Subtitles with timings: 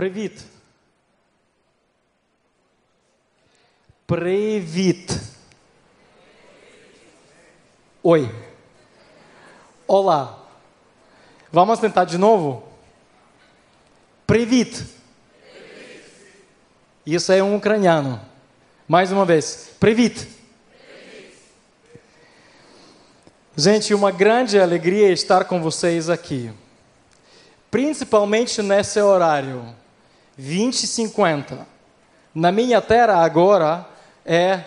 [0.00, 0.44] Привіт.
[4.06, 5.10] Привіт.
[8.02, 8.30] Oi.
[9.86, 10.36] Olá.
[11.50, 12.62] Vamos tentar de novo?
[14.26, 14.82] Привіт.
[17.06, 18.20] Isso é um ucraniano.
[18.86, 19.70] Mais uma vez.
[19.80, 20.26] Привіт.
[23.56, 26.52] Gente, uma grande alegria estar com vocês aqui.
[27.70, 29.74] Principalmente nesse horário,
[30.41, 31.67] 20 e 50.
[32.33, 33.85] Na minha terra agora
[34.25, 34.63] é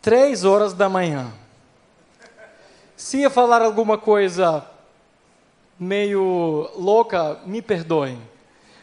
[0.00, 1.32] 3 horas da manhã.
[2.96, 4.64] Se eu falar alguma coisa
[5.76, 8.22] meio louca, me perdoem.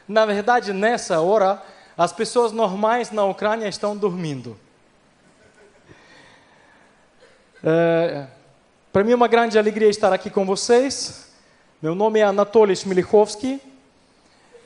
[0.05, 1.63] Na verdade, nessa hora,
[1.97, 4.59] as pessoas normais na Ucrânia estão dormindo.
[7.63, 8.27] É,
[8.91, 11.31] Para mim é uma grande alegria estar aqui com vocês.
[11.81, 13.61] Meu nome é Anatoly Shmilichovsky.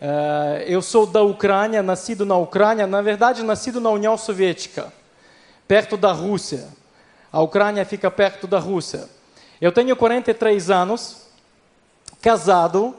[0.03, 4.91] É, eu sou da Ucrânia, nascido na Ucrânia, na verdade, nascido na União Soviética,
[5.67, 6.67] perto da Rússia.
[7.31, 9.07] A Ucrânia fica perto da Rússia.
[9.61, 11.27] Eu tenho 43 anos,
[12.19, 12.95] casado,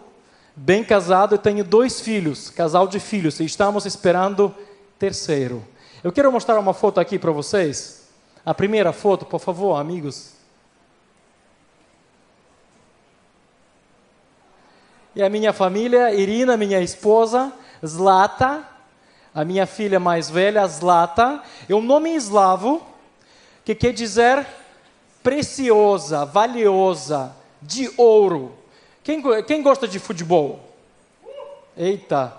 [0.54, 4.54] bem casado, e tenho dois filhos, casal de filhos, e estamos esperando
[4.96, 5.64] terceiro.
[6.04, 8.02] Eu quero mostrar uma foto aqui para vocês.
[8.46, 10.34] A primeira foto, por favor, amigos.
[15.14, 17.52] E a minha família, Irina, minha esposa,
[17.84, 18.66] Zlata,
[19.34, 22.82] a minha filha mais velha, Zlata, é um nome eslavo
[23.62, 24.46] que quer dizer
[25.22, 28.56] preciosa, valiosa, de ouro.
[29.04, 30.60] Quem, quem gosta de futebol?
[31.76, 32.34] Eita.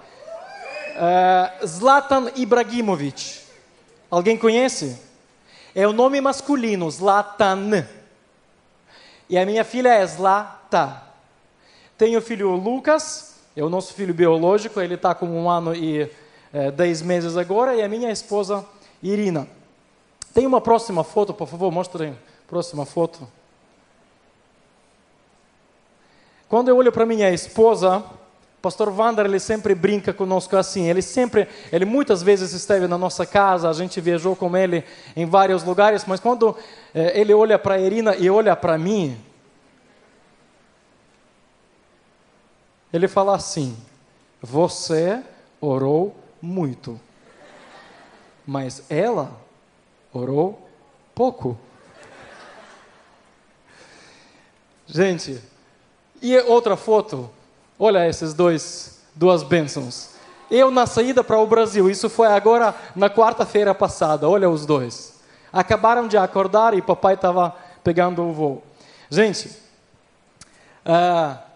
[0.95, 3.41] Uh, Zlatan Ibrahimovic.
[4.09, 4.99] Alguém conhece?
[5.75, 7.88] É o nome masculino, Zlatan.
[9.29, 11.12] E a minha filha é Zlata.
[11.97, 16.09] Tenho o filho Lucas, é o nosso filho biológico, ele está com um ano e
[16.52, 18.66] é, dez meses agora, e a minha esposa
[19.02, 19.47] Irina.
[20.33, 22.17] Tem uma próxima foto, por favor, mostrem.
[22.47, 23.28] Próxima foto.
[26.50, 28.03] Quando eu olho para minha esposa,
[28.62, 30.89] pastor Wander, ele sempre brinca conosco assim.
[30.89, 34.84] Ele sempre, ele muitas vezes esteve na nossa casa, a gente viajou com ele
[35.16, 36.56] em vários lugares, mas quando
[36.94, 39.18] eh, ele olha para Irina e olha para mim,
[42.94, 43.76] ele fala assim:
[44.40, 45.22] Você
[45.59, 47.00] orou muito,
[48.46, 49.36] mas ela
[50.14, 50.70] orou
[51.16, 51.58] pouco.
[54.86, 55.42] Gente,
[56.22, 57.30] e outra foto,
[57.80, 60.12] olha esses dois, duas bênçãos.
[60.52, 65.20] Eu na saída para o Brasil, isso foi agora na quarta-feira passada, olha os dois.
[65.52, 68.64] Acabaram de acordar e papai estava pegando o voo.
[69.10, 69.48] Gente,
[70.86, 71.53] uh,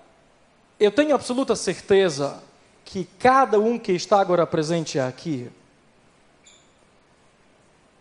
[0.80, 2.42] eu tenho absoluta certeza
[2.86, 5.52] que cada um que está agora presente aqui,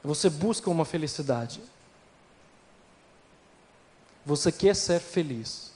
[0.04, 1.60] você busca uma felicidade.
[4.24, 5.72] Você quer ser feliz.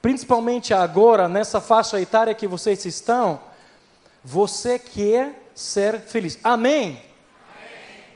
[0.00, 3.40] Principalmente agora, nessa faixa etária que vocês estão,
[4.22, 6.38] você quer ser feliz.
[6.44, 6.82] Amém?
[6.82, 7.02] amém.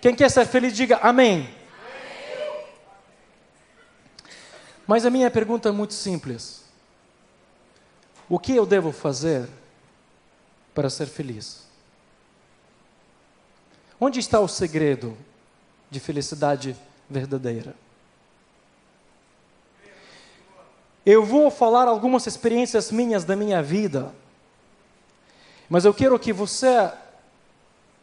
[0.01, 1.41] Quem quer ser feliz, diga amém.
[1.41, 2.65] amém.
[4.87, 6.68] Mas a minha pergunta é muito simples.
[8.29, 9.49] O que eu devo fazer
[10.75, 11.67] para ser feliz?
[14.01, 15.17] Onde está o segredo
[15.91, 16.77] de felicidade
[17.09, 17.75] verdadeira?
[21.07, 24.15] Eu vou falar algumas experiências minhas da minha vida,
[25.69, 26.93] mas eu quero que você,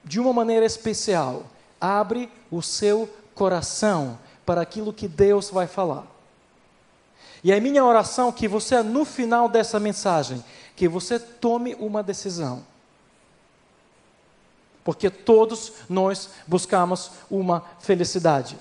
[0.04, 1.46] de uma maneira especial,
[1.80, 6.15] abre o seu coração para aquilo que Deus vai falar.
[7.45, 10.45] E a minha oração é que você, no final dessa mensagem,
[10.77, 12.65] que você tome uma decisão.
[14.85, 18.59] Porque todos nós buscamos uma felicidade.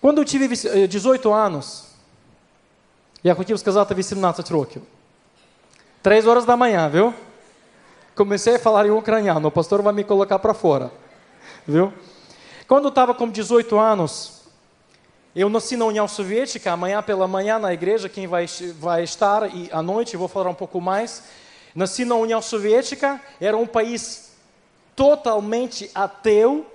[0.00, 0.48] Quando eu tive
[0.86, 1.94] 18 anos,
[3.24, 4.82] Я хотів сказати 18 років.
[6.02, 7.14] Três horas da manhã, viu?
[8.14, 10.90] Comecei a falar em ucraniano, o pastor vai me colocar para fora,
[11.66, 11.90] viu?
[12.68, 14.37] Quando eu estava com 18 anos,
[15.35, 18.45] eu nasci na União Soviética, amanhã pela manhã na igreja, quem vai,
[18.79, 21.23] vai estar, e à noite vou falar um pouco mais.
[21.75, 24.31] Nasci na União Soviética, era um país
[24.95, 26.65] totalmente ateu.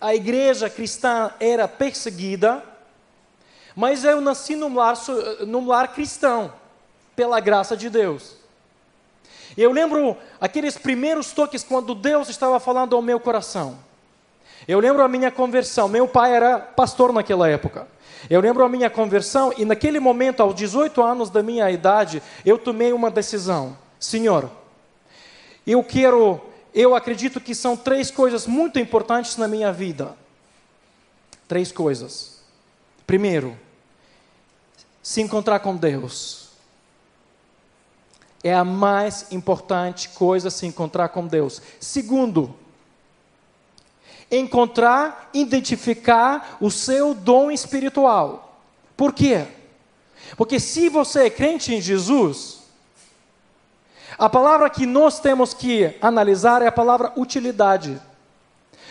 [0.00, 2.62] A igreja cristã era perseguida.
[3.74, 4.96] Mas eu nasci num lar,
[5.46, 6.52] num lar cristão,
[7.14, 8.34] pela graça de Deus.
[9.56, 13.78] Eu lembro aqueles primeiros toques quando Deus estava falando ao meu coração.
[14.68, 15.88] Eu lembro a minha conversão.
[15.88, 17.88] Meu pai era pastor naquela época.
[18.28, 22.58] Eu lembro a minha conversão e naquele momento, aos 18 anos da minha idade, eu
[22.58, 23.78] tomei uma decisão.
[23.98, 24.50] Senhor,
[25.66, 26.38] eu quero,
[26.74, 30.14] eu acredito que são três coisas muito importantes na minha vida.
[31.46, 32.42] Três coisas.
[33.06, 33.56] Primeiro,
[35.02, 36.48] se encontrar com Deus.
[38.44, 41.62] É a mais importante coisa se encontrar com Deus.
[41.80, 42.54] Segundo,
[44.30, 48.60] encontrar, identificar o seu dom espiritual.
[48.96, 49.46] Por quê?
[50.36, 52.58] Porque se você é crente em Jesus,
[54.18, 58.00] a palavra que nós temos que analisar é a palavra utilidade.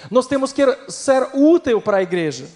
[0.09, 2.47] Nós temos que ser útil para a igreja.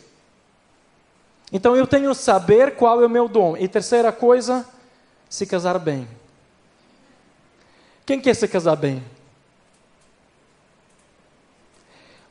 [1.52, 3.58] Então eu tenho que saber qual é o meu dom.
[3.58, 4.66] E terceira coisa,
[5.30, 6.08] se casar bem.
[8.06, 9.04] Quem quer se casar bem?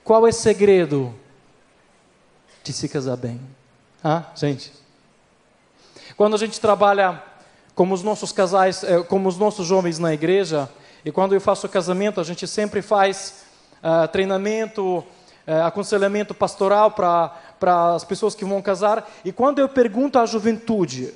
[0.05, 1.15] Qual é o segredo
[2.65, 3.41] de se casar bem?
[4.03, 4.73] Ah, gente.
[6.17, 7.23] Quando a gente trabalha
[7.75, 10.69] como os nossos casais, eh, como os nossos jovens na igreja,
[11.05, 13.45] e quando eu faço casamento, a gente sempre faz
[13.83, 19.11] uh, treinamento, uh, aconselhamento pastoral para as pessoas que vão casar.
[19.25, 21.15] E quando eu pergunto à juventude,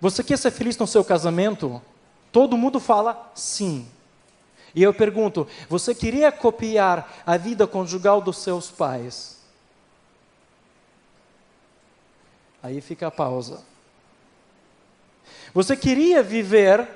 [0.00, 1.82] você quer ser feliz no seu casamento?
[2.32, 3.86] Todo mundo fala sim.
[4.78, 9.40] E eu pergunto: você queria copiar a vida conjugal dos seus pais?
[12.62, 13.64] Aí fica a pausa.
[15.52, 16.88] Você queria viver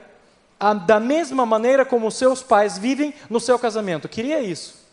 [0.61, 4.09] a, da mesma maneira como seus pais vivem no seu casamento?
[4.09, 4.87] Queria isso?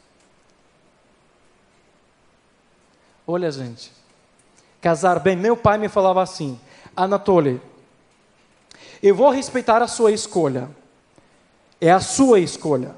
[3.28, 3.92] Olha, gente,
[4.82, 5.36] casar bem.
[5.36, 6.60] Meu pai me falava assim:
[6.96, 7.62] Anatoly,
[9.04, 10.79] eu vou respeitar a sua escolha.
[11.80, 12.96] É a sua escolha.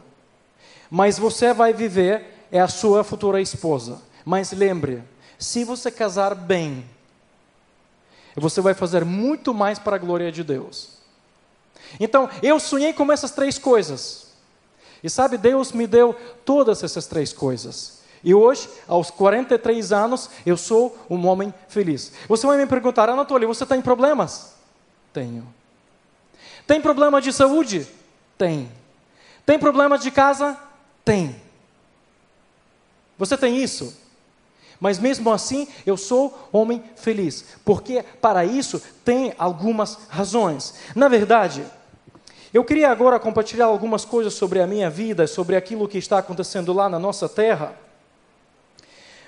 [0.90, 4.02] Mas você vai viver, é a sua futura esposa.
[4.26, 5.04] Mas lembre,
[5.38, 6.86] se você casar bem,
[8.36, 10.98] você vai fazer muito mais para a glória de Deus.
[12.00, 14.32] Então, eu sonhei com essas três coisas.
[15.04, 18.02] E sabe, Deus me deu todas essas três coisas.
[18.24, 22.14] E hoje, aos 43 anos, eu sou um homem feliz.
[22.28, 24.54] Você vai me perguntar, Anatoly, você tem problemas?
[25.12, 25.48] Tenho.
[26.68, 27.88] Tem problema de saúde?
[28.42, 28.72] Tem.
[29.46, 30.58] Tem problema de casa?
[31.06, 31.40] Tem.
[33.16, 33.96] Você tem isso?
[34.80, 40.74] Mas mesmo assim, eu sou homem feliz, porque para isso tem algumas razões.
[40.96, 41.64] Na verdade,
[42.52, 46.74] eu queria agora compartilhar algumas coisas sobre a minha vida, sobre aquilo que está acontecendo
[46.74, 47.76] lá na nossa terra.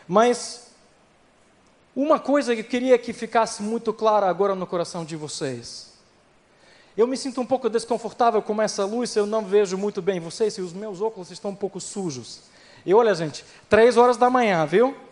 [0.08, 0.72] Mas
[1.96, 5.93] uma coisa que eu queria que ficasse muito clara agora no coração de vocês.
[6.96, 10.58] Eu me sinto um pouco desconfortável com essa luz, eu não vejo muito bem vocês
[10.58, 12.42] e os meus óculos estão um pouco sujos.
[12.86, 14.96] E olha, gente, três horas da manhã, viu?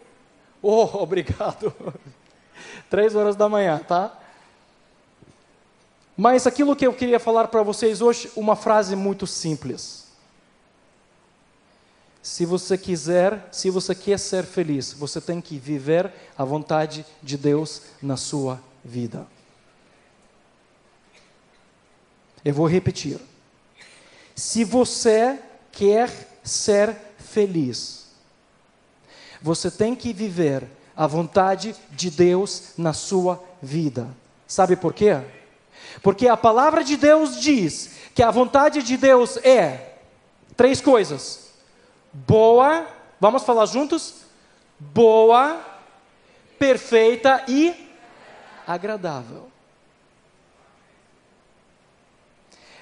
[0.64, 1.74] Oh, obrigado.
[2.88, 4.16] Três horas da manhã, tá?
[6.16, 10.06] Mas aquilo que eu queria falar para vocês hoje, uma frase muito simples.
[12.22, 17.38] Se você quiser, se você quer ser feliz, você tem que viver a vontade de
[17.38, 19.26] Deus na sua vida.
[22.44, 23.20] Eu vou repetir.
[24.36, 25.40] Se você
[25.72, 26.10] quer
[26.44, 28.08] ser feliz,
[29.42, 34.08] você tem que viver a vontade de Deus na sua vida.
[34.48, 35.20] Sabe por quê?
[36.02, 39.98] Porque a palavra de Deus diz que a vontade de Deus é
[40.56, 41.52] três coisas:
[42.12, 42.88] boa,
[43.20, 44.22] vamos falar juntos?
[44.80, 45.60] Boa,
[46.58, 47.90] perfeita e
[48.66, 49.51] agradável.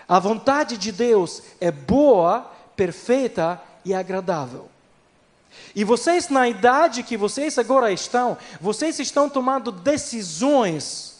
[0.09, 4.67] A vontade de Deus é boa, perfeita e agradável.
[5.75, 11.19] E vocês, na idade que vocês agora estão, vocês estão tomando decisões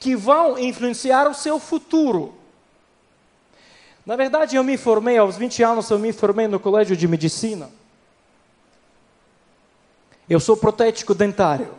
[0.00, 2.34] que vão influenciar o seu futuro.
[4.04, 7.70] Na verdade, eu me formei, aos 20 anos, eu me formei no colégio de medicina.
[10.28, 11.72] Eu sou protético dentário.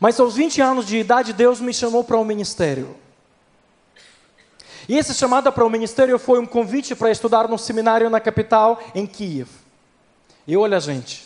[0.00, 3.03] Mas aos 20 anos de idade, Deus me chamou para o um ministério.
[4.88, 8.82] E essa chamada para o ministério foi um convite para estudar no seminário na capital,
[8.94, 9.48] em Kiev.
[10.46, 11.24] E olha, gente,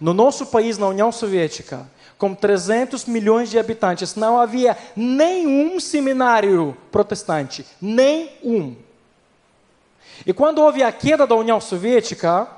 [0.00, 6.76] no nosso país, na União Soviética, com 300 milhões de habitantes, não havia nenhum seminário
[6.90, 8.76] protestante, nenhum.
[10.26, 12.48] E quando houve a queda da União Soviética,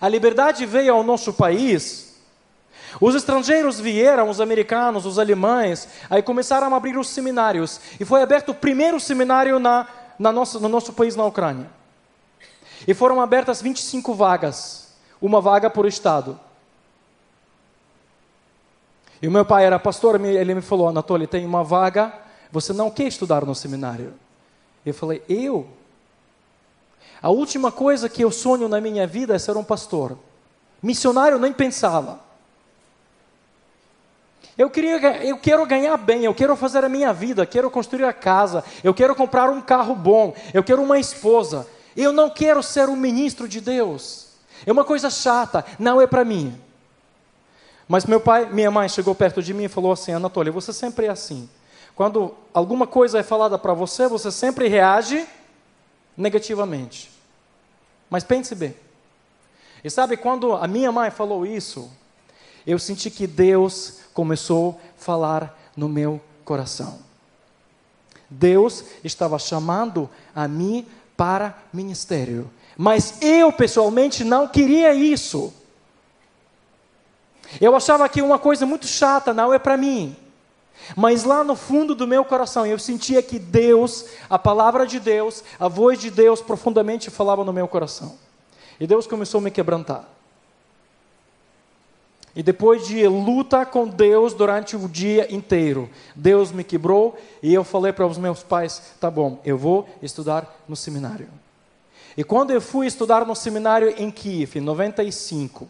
[0.00, 2.13] a liberdade veio ao nosso país.
[3.00, 7.80] Os estrangeiros vieram, os americanos, os alemães, aí começaram a abrir os seminários.
[7.98, 9.86] E foi aberto o primeiro seminário na,
[10.18, 11.68] na nossa, no nosso país, na Ucrânia.
[12.86, 16.38] E foram abertas 25 vagas, uma vaga por estado.
[19.20, 22.12] E o meu pai era pastor, ele me falou: Anatoly, tem uma vaga,
[22.52, 24.12] você não quer estudar no seminário?
[24.84, 25.66] Eu falei: Eu?
[27.22, 30.18] A última coisa que eu sonho na minha vida é ser um pastor.
[30.82, 32.20] Missionário nem pensava.
[34.56, 38.12] Eu, queria, eu quero ganhar bem, eu quero fazer a minha vida, quero construir a
[38.12, 41.66] casa, eu quero comprar um carro bom, eu quero uma esposa.
[41.96, 44.28] Eu não quero ser um ministro de Deus.
[44.64, 46.58] É uma coisa chata, não é para mim.
[47.88, 51.06] Mas meu pai, minha mãe chegou perto de mim e falou assim: Anatoly, você sempre
[51.06, 51.48] é assim.
[51.94, 55.26] Quando alguma coisa é falada para você, você sempre reage
[56.16, 57.10] negativamente.
[58.08, 58.74] Mas pense bem.
[59.82, 61.90] E sabe, quando a minha mãe falou isso,
[62.66, 66.98] eu senti que Deus começou a falar no meu coração.
[68.30, 72.50] Deus estava chamando a mim para ministério.
[72.76, 75.52] Mas eu pessoalmente não queria isso.
[77.60, 80.16] Eu achava que uma coisa muito chata não é para mim.
[80.96, 85.44] Mas lá no fundo do meu coração eu sentia que Deus, a palavra de Deus,
[85.58, 88.16] a voz de Deus profundamente falava no meu coração.
[88.80, 90.04] E Deus começou a me quebrantar.
[92.36, 97.62] E depois de luta com Deus durante o dia inteiro, Deus me quebrou e eu
[97.62, 101.28] falei para os meus pais: tá bom, eu vou estudar no seminário.
[102.16, 105.68] E quando eu fui estudar no seminário em Kiev, em 95,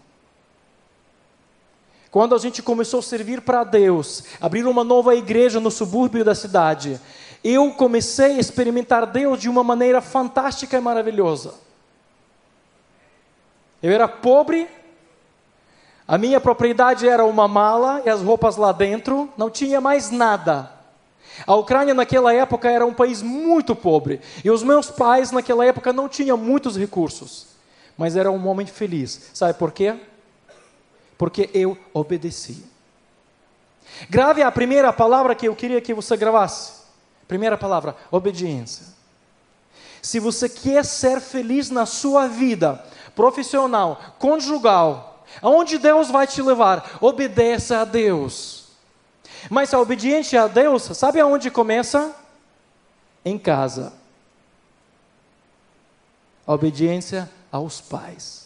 [2.10, 6.34] quando a gente começou a servir para Deus, abrir uma nova igreja no subúrbio da
[6.34, 7.00] cidade,
[7.42, 11.54] eu comecei a experimentar Deus de uma maneira fantástica e maravilhosa.
[13.82, 14.66] Eu era pobre,
[16.06, 20.70] a minha propriedade era uma mala e as roupas lá dentro, não tinha mais nada.
[21.46, 25.92] A Ucrânia naquela época era um país muito pobre e os meus pais naquela época
[25.92, 27.46] não tinham muitos recursos,
[27.96, 29.30] mas era um homem feliz.
[29.32, 29.96] Sabe por quê?
[31.16, 32.64] Porque eu obedeci.
[34.08, 36.84] Grave a primeira palavra que eu queria que você gravasse.
[37.26, 38.86] Primeira palavra, obediência.
[40.02, 42.84] Se você quer ser feliz na sua vida
[43.14, 46.98] profissional, conjugal, Aonde Deus vai te levar?
[47.00, 48.64] Obedeça a Deus.
[49.50, 52.14] Mas a obediência a Deus, sabe aonde começa?
[53.24, 53.92] Em casa.
[56.46, 58.44] A obediência aos pais.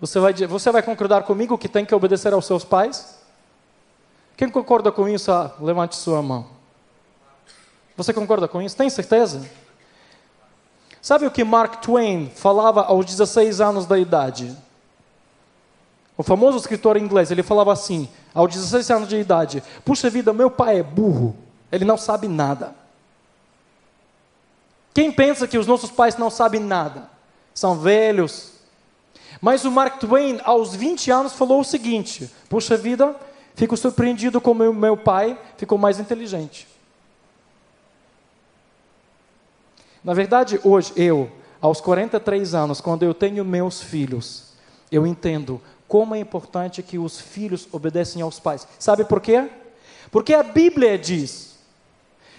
[0.00, 3.20] Você vai, você vai concordar comigo que tem que obedecer aos seus pais?
[4.36, 6.46] Quem concorda com isso, ah, levante sua mão.
[7.96, 8.76] Você concorda com isso?
[8.76, 9.48] Tem certeza?
[11.02, 14.56] Sabe o que Mark Twain falava aos 16 anos da idade?
[16.16, 20.48] O famoso escritor inglês, ele falava assim, aos 16 anos de idade: Puxa vida, meu
[20.48, 21.36] pai é burro,
[21.72, 22.72] ele não sabe nada.
[24.94, 27.10] Quem pensa que os nossos pais não sabem nada?
[27.52, 28.52] São velhos.
[29.40, 33.16] Mas o Mark Twain, aos 20 anos, falou o seguinte: Puxa vida,
[33.56, 36.68] fico surpreendido como meu, pai ficou mais inteligente.
[40.04, 41.30] Na verdade, hoje, eu,
[41.60, 44.52] aos 43 anos, quando eu tenho meus filhos,
[44.90, 48.66] eu entendo como é importante que os filhos obedecem aos pais.
[48.78, 49.48] Sabe por quê?
[50.10, 51.56] Porque a Bíblia diz,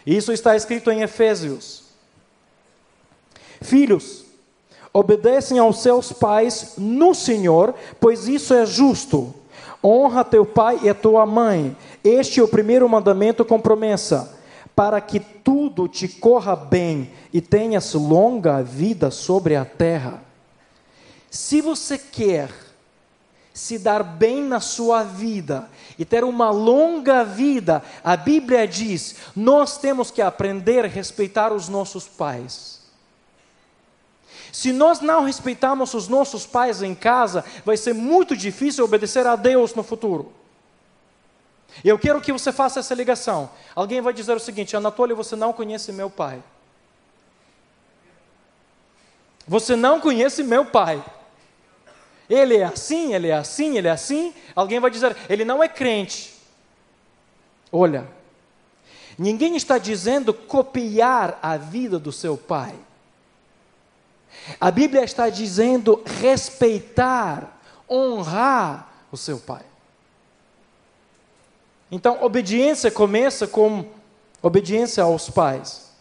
[0.05, 1.83] isso está escrito em Efésios:
[3.61, 4.25] Filhos,
[4.91, 9.33] obedecem aos seus pais no Senhor, pois isso é justo.
[9.81, 11.75] Honra teu pai e a tua mãe.
[12.03, 14.32] Este é o primeiro mandamento com promessa
[14.75, 20.23] para que tudo te corra bem e tenhas longa vida sobre a terra.
[21.29, 22.49] Se você quer
[23.53, 29.77] se dar bem na sua vida e ter uma longa vida, a Bíblia diz: nós
[29.77, 32.81] temos que aprender a respeitar os nossos pais.
[34.51, 39.35] Se nós não respeitarmos os nossos pais em casa, vai ser muito difícil obedecer a
[39.35, 40.31] Deus no futuro.
[41.83, 43.49] Eu quero que você faça essa ligação.
[43.73, 46.43] Alguém vai dizer o seguinte: Anatólio, você não conhece meu pai.
[49.47, 51.03] Você não conhece meu pai.
[52.29, 54.33] Ele é assim, ele é assim, ele é assim.
[54.55, 56.33] Alguém vai dizer, ele não é crente.
[57.71, 58.07] Olha,
[59.17, 62.73] ninguém está dizendo copiar a vida do seu pai.
[64.59, 69.63] A Bíblia está dizendo respeitar, honrar o seu pai.
[71.95, 73.85] Então, obediência começa com
[74.41, 75.91] obediência aos pais.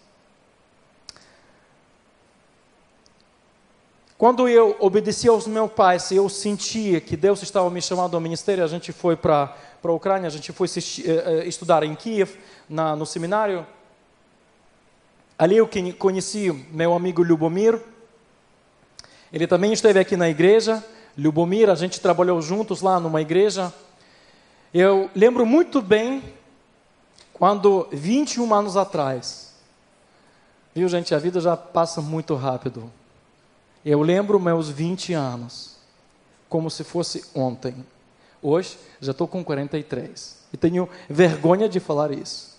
[4.17, 8.65] Quando eu obedeci aos meus pais, eu sentia que Deus estava me chamando ao ministério,
[8.65, 12.97] a gente foi para a Ucrânia, a gente foi eh, eh, estudar em Kiev, na,
[12.97, 13.67] no seminário.
[15.39, 15.69] Ali eu
[15.99, 17.79] conheci meu amigo Lubomir.
[19.31, 20.83] Ele também esteve aqui na igreja.
[21.19, 23.71] Lubomir, a gente trabalhou juntos lá numa igreja.
[24.73, 26.23] Eu lembro muito bem
[27.33, 29.53] Quando 21 anos atrás,
[30.73, 32.89] viu gente, a vida já passa muito rápido.
[33.85, 35.77] Eu lembro meus 20 anos,
[36.49, 37.85] como se fosse ontem.
[38.41, 42.57] Hoje já estou com 43 e tenho vergonha de falar isso.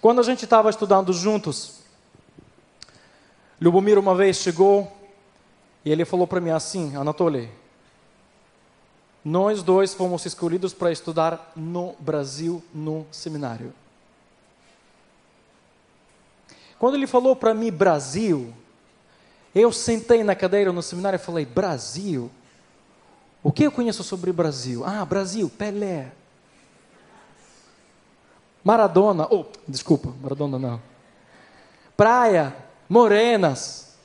[0.00, 1.80] Quando a gente estava estudando juntos,
[3.60, 4.90] Lubomir uma vez chegou
[5.84, 7.50] e ele falou para mim assim: Anatoly,
[9.24, 13.72] nós dois fomos escolhidos para estudar no Brasil, no seminário.
[16.78, 18.54] Quando ele falou para mim Brasil,
[19.54, 22.30] eu sentei na cadeira no seminário e falei: Brasil?
[23.42, 24.84] O que eu conheço sobre Brasil?
[24.84, 26.12] Ah, Brasil, Pelé.
[28.62, 30.82] Maradona, oh, desculpa, Maradona não.
[31.96, 32.54] Praia,
[32.88, 33.96] morenas.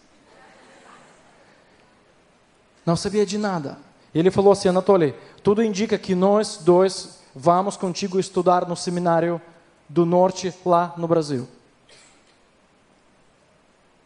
[2.86, 3.85] Não sabia de nada.
[4.16, 9.42] Ele falou assim, Anatoly, tudo indica que nós dois vamos contigo estudar no seminário
[9.90, 11.46] do norte lá no Brasil.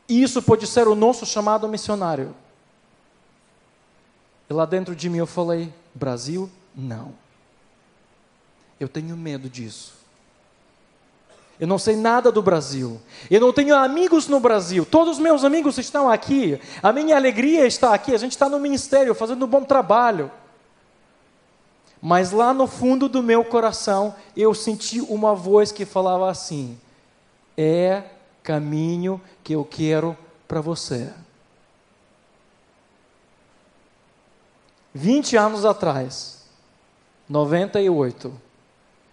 [0.08, 2.36] Isso pode ser o nosso chamado missionário.
[4.50, 7.14] E lá dentro de mim eu falei: Brasil, não.
[8.80, 9.99] Eu tenho medo disso.
[11.60, 13.02] Eu não sei nada do Brasil.
[13.30, 14.86] Eu não tenho amigos no Brasil.
[14.86, 16.60] Todos os meus amigos estão aqui.
[16.82, 18.16] A minha alegria está aqui.
[18.16, 20.32] A gente está no ministério fazendo um bom trabalho.
[22.02, 26.80] Mas lá no fundo do meu coração, eu senti uma voz que falava assim:
[27.58, 28.04] é
[28.42, 31.12] caminho que eu quero para você.
[34.94, 36.46] 20 anos atrás,
[37.28, 38.34] 98,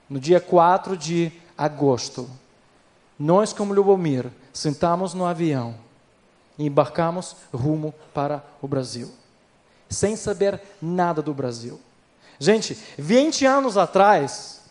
[0.09, 2.29] no dia 4 de agosto,
[3.19, 5.75] nós, como Lubomir, sentamos no avião
[6.59, 9.13] e embarcamos rumo para o Brasil,
[9.89, 11.81] sem saber nada do Brasil.
[12.39, 14.63] Gente, 20 anos atrás,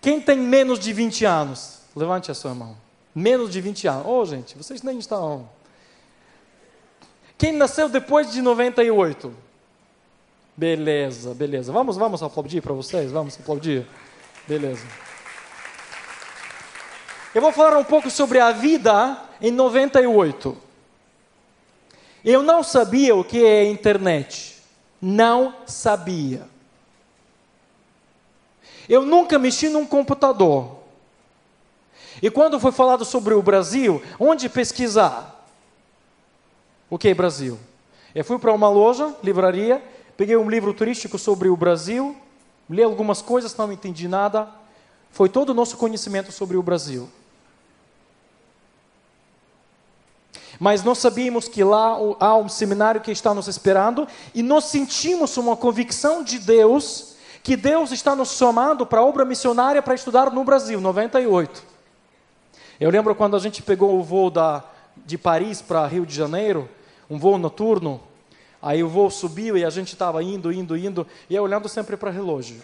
[0.00, 1.78] quem tem menos de 20 anos?
[1.94, 2.76] Levante a sua mão.
[3.14, 4.06] Menos de 20 anos.
[4.06, 5.48] Oh, gente, vocês nem estão.
[7.36, 9.34] Quem nasceu depois de 98?
[10.62, 11.72] Beleza, beleza.
[11.72, 13.10] Vamos, vamos aplaudir para vocês?
[13.10, 13.84] Vamos aplaudir?
[14.46, 14.86] Beleza.
[17.34, 20.56] Eu vou falar um pouco sobre a vida em 98.
[22.24, 24.62] Eu não sabia o que é internet.
[25.00, 26.46] Não sabia.
[28.88, 30.76] Eu nunca mexi num computador.
[32.22, 35.44] E quando foi falado sobre o Brasil, onde pesquisar?
[36.88, 37.58] O que é Brasil?
[38.14, 39.82] Eu fui para uma loja, livraria,
[40.22, 42.14] Peguei um livro turístico sobre o Brasil,
[42.70, 44.48] li algumas coisas, não entendi nada.
[45.10, 47.10] Foi todo o nosso conhecimento sobre o Brasil.
[50.60, 55.36] Mas nós sabíamos que lá há um seminário que está nos esperando e nós sentimos
[55.36, 60.30] uma convicção de Deus que Deus está nos chamando para a obra missionária para estudar
[60.30, 61.64] no Brasil, 98.
[62.78, 64.62] Eu lembro quando a gente pegou o voo da,
[65.04, 66.68] de Paris para Rio de Janeiro,
[67.10, 68.00] um voo noturno,
[68.62, 71.96] Aí o voo subiu e a gente estava indo, indo, indo, e eu olhando sempre
[71.96, 72.62] para o relógio.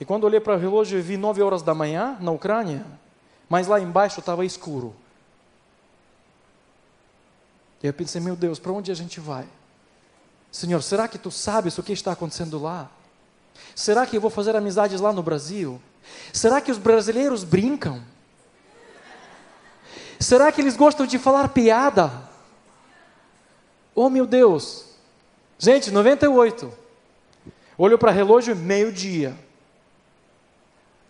[0.00, 2.84] E quando olhei para o relógio, vi nove horas da manhã na Ucrânia,
[3.48, 4.94] mas lá embaixo estava escuro.
[7.82, 9.46] E eu pensei, meu Deus, para onde a gente vai?
[10.50, 12.90] Senhor, será que tu sabes o que está acontecendo lá?
[13.76, 15.80] Será que eu vou fazer amizades lá no Brasil?
[16.32, 18.02] Será que os brasileiros brincam?
[20.18, 22.25] Será que eles gostam de falar piada?
[23.96, 24.84] Oh meu Deus!
[25.58, 26.70] Gente, 98.
[27.78, 29.34] Olho para relógio, meio-dia.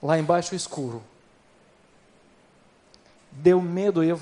[0.01, 1.03] Lá embaixo escuro.
[3.33, 4.05] Deu medo.
[4.05, 4.19] Eu,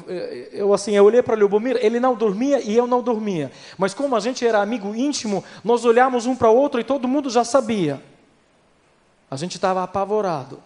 [0.50, 3.52] eu assim, eu olhei para Lubomir, ele não dormia e eu não dormia.
[3.76, 7.06] Mas como a gente era amigo íntimo, nós olhamos um para o outro e todo
[7.06, 8.02] mundo já sabia.
[9.30, 10.58] A gente estava apavorado.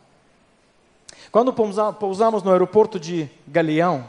[1.32, 4.08] Quando pousamos no aeroporto de Galeão,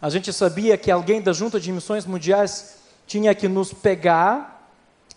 [0.00, 4.68] A gente sabia que alguém da Junta de Missões Mundiais tinha que nos pegar,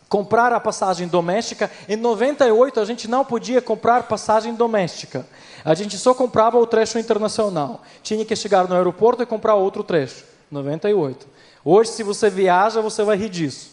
[0.09, 1.71] comprar a passagem doméstica.
[1.87, 5.25] Em 98 a gente não podia comprar passagem doméstica.
[5.63, 7.81] A gente só comprava o trecho internacional.
[8.01, 10.25] Tinha que chegar no aeroporto e comprar outro trecho.
[10.51, 11.25] 98.
[11.63, 13.71] Hoje, se você viaja, você vai rir disso.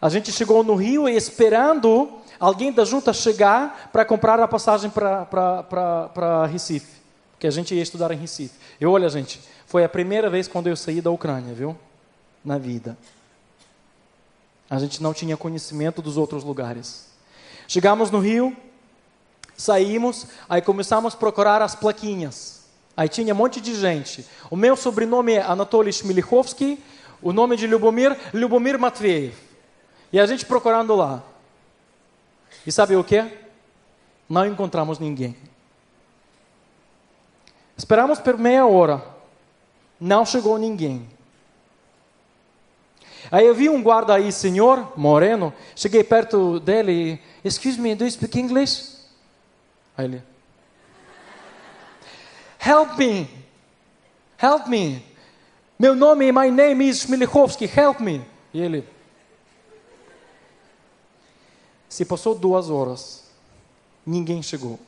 [0.00, 4.90] A gente chegou no Rio e esperando alguém da junta chegar para comprar a passagem
[4.90, 6.96] para Recife.
[7.32, 8.54] Porque a gente ia estudar em Recife.
[8.80, 11.76] E olha, gente, foi a primeira vez quando eu saí da Ucrânia, viu?
[12.44, 12.96] Na vida.
[14.70, 17.08] A gente não tinha conhecimento dos outros lugares.
[17.68, 18.56] Chegamos no Rio,
[19.56, 22.64] saímos, aí começamos a procurar as plaquinhas.
[22.96, 24.24] Aí tinha um monte de gente.
[24.50, 26.82] O meu sobrenome é Anatoly Shmilichovsky,
[27.20, 29.34] o nome de Lubomir, Lubomir Matveev.
[30.12, 31.22] E a gente procurando lá.
[32.66, 33.24] E sabe o que?
[34.28, 35.36] Não encontramos ninguém.
[37.76, 39.15] Esperamos por meia hora.
[40.00, 41.08] Não chegou ninguém.
[43.30, 45.52] Aí eu vi um guarda aí, senhor, moreno.
[45.74, 48.96] Cheguei perto dele e, excuse me, do you speak English?
[49.96, 50.22] Aí ele,
[52.64, 53.28] help me,
[54.40, 55.02] help me.
[55.78, 58.24] Meu nome, my name is Smilikowski, help me.
[58.52, 58.88] E ele,
[61.88, 63.24] se passou duas horas,
[64.04, 64.78] ninguém chegou.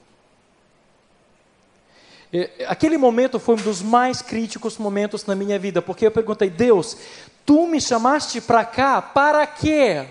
[2.67, 6.97] Aquele momento foi um dos mais críticos momentos na minha vida, porque eu perguntei, Deus,
[7.47, 10.07] tu me chamaste para cá, para quê?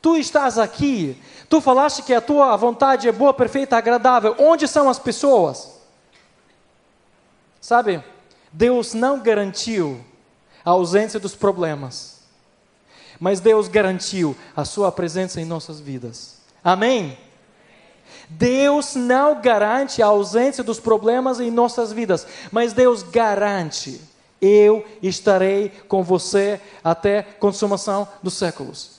[0.00, 4.36] Tu estás aqui, tu falaste que a tua vontade é boa, perfeita, agradável.
[4.38, 5.80] Onde são as pessoas?
[7.60, 8.02] Sabe,
[8.52, 10.04] Deus não garantiu
[10.64, 12.20] a ausência dos problemas,
[13.18, 16.38] mas Deus garantiu a sua presença em nossas vidas.
[16.62, 17.18] Amém?
[18.30, 24.00] Deus não garante a ausência dos problemas em nossas vidas, mas Deus garante:
[24.40, 28.98] eu estarei com você até consumação dos séculos.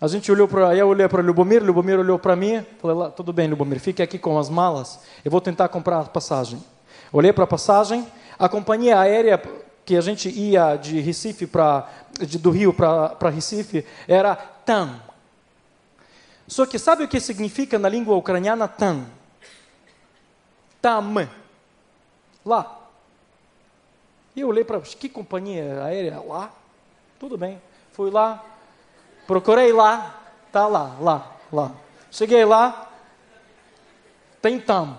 [0.00, 3.48] A gente olhou para, eu olhei para Lubomir, Lubomir olhou para mim, falei, tudo bem,
[3.48, 6.62] Lubomir, fique aqui com as malas, eu vou tentar comprar a passagem.
[7.12, 8.06] Olhei para a passagem,
[8.38, 9.42] a companhia aérea
[9.84, 11.88] que a gente ia de Recife para,
[12.38, 15.00] do Rio para Recife era TAM,
[16.48, 19.06] só que sabe o que significa na língua ucraniana tam?
[20.80, 21.28] Tam.
[22.44, 22.78] Lá.
[24.34, 26.20] E eu olhei para que companhia aérea?
[26.20, 26.50] Lá.
[27.20, 27.60] Tudo bem.
[27.92, 28.42] Fui lá.
[29.26, 30.22] Procurei lá.
[30.50, 31.72] Tá lá, lá, lá.
[32.10, 32.90] Cheguei lá.
[34.40, 34.98] Tem tam.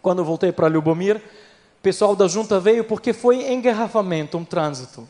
[0.00, 5.08] Quando eu voltei para Lubomir, o pessoal da junta veio porque foi engarrafamento, um trânsito.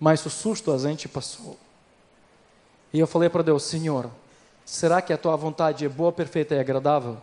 [0.00, 1.56] Mas o susto a gente passou.
[2.94, 4.08] E eu falei para Deus: Senhor,
[4.64, 7.16] será que a tua vontade é boa, perfeita e agradável?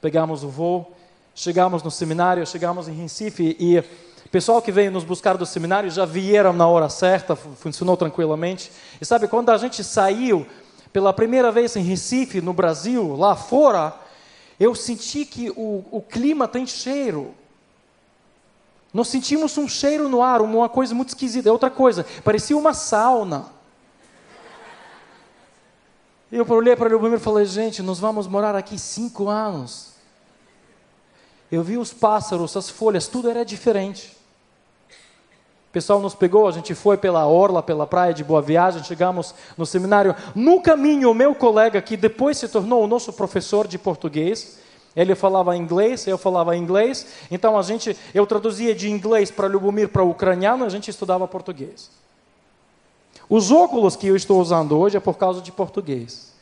[0.00, 0.90] Pegamos o voo,
[1.34, 5.90] chegamos no seminário, chegamos em Recife e o pessoal que veio nos buscar do seminário
[5.90, 8.72] já vieram na hora certa, funcionou tranquilamente.
[8.98, 10.46] E sabe, quando a gente saiu
[10.90, 13.94] pela primeira vez em Recife, no Brasil, lá fora,
[14.58, 17.34] eu senti que o, o clima tem cheiro.
[18.94, 21.50] Nós sentimos um cheiro no ar, uma coisa muito esquisita.
[21.50, 23.59] É outra coisa, parecia uma sauna.
[26.32, 29.90] Eu olhei para o e falei, gente, nós vamos morar aqui cinco anos.
[31.50, 34.16] Eu vi os pássaros, as folhas, tudo era diferente.
[35.70, 39.34] O pessoal nos pegou, a gente foi pela orla, pela praia de Boa Viagem, chegamos
[39.56, 40.14] no seminário.
[40.34, 44.58] No caminho, o meu colega, que depois se tornou o nosso professor de português,
[44.94, 49.88] ele falava inglês, eu falava inglês, então a gente, eu traduzia de inglês para Lubomir
[49.88, 51.90] para ucraniano, a gente estudava português.
[53.30, 56.32] Os óculos que eu estou usando hoje é por causa de português.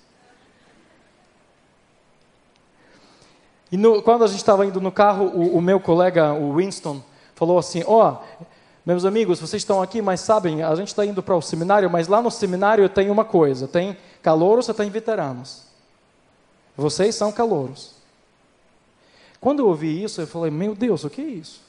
[3.70, 7.02] E no, quando a gente estava indo no carro, o, o, meu colega, o Winston,
[7.34, 8.44] falou assim: Ó, oh,
[8.86, 12.08] meus amigos, vocês estão aqui, mas sabem, a gente está indo para o seminário, mas
[12.08, 15.64] lá no seminário tem uma coisa: tem calouros e tem veteranos.
[16.74, 17.96] Vocês são calouros.
[19.38, 21.60] Quando eu ouvi isso, eu falei: Meu Deus, o que é isso?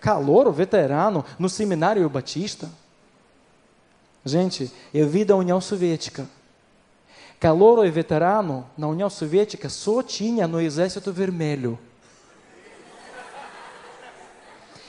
[0.00, 2.70] Calouro, veterano, no seminário batista?
[4.28, 6.28] Gente, eu vi da União Soviética.
[7.40, 11.78] Calouro e veterano na União Soviética só tinha no Exército Vermelho.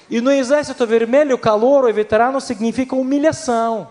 [0.10, 3.90] E no Exército Vermelho, calouro e veterano significa humilhação,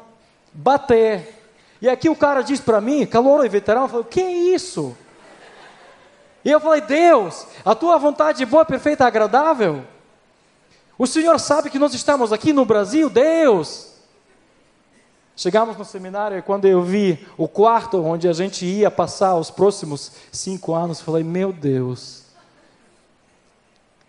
[0.53, 1.47] bater.
[1.81, 4.97] E aqui o cara diz para mim, calouro e veterano, falo, que é isso?
[6.45, 9.85] E eu falei, Deus, a tua vontade é boa, perfeita, agradável.
[10.99, 13.88] O Senhor sabe que nós estamos aqui no Brasil, Deus.
[15.39, 19.53] Chegamos no seminário e quando eu vi o quarto onde a gente ia passar os
[19.53, 22.25] próximos cinco anos, falei: Meu Deus.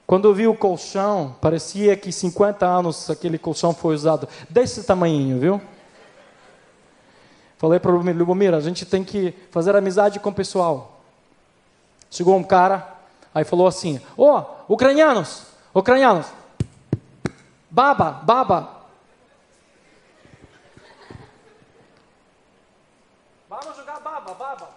[0.07, 5.39] Quando eu vi o colchão, parecia que 50 anos aquele colchão foi usado, desse tamanho,
[5.39, 5.61] viu?
[7.59, 10.99] Falei para o Lubomir, a gente tem que fazer amizade com o pessoal.
[12.09, 12.91] Chegou um cara,
[13.35, 15.43] aí falou assim: Ô, oh, ucranianos,
[15.75, 16.25] ucranianos,
[17.69, 18.79] baba, baba,
[23.49, 24.69] Vamos jogar baba, baba.